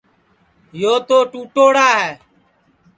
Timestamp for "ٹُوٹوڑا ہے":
1.31-2.11